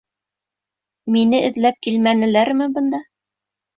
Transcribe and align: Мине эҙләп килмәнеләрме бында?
Мине 1.17 1.43
эҙләп 1.49 1.79
килмәнеләрме 1.89 2.71
бында? 2.79 3.03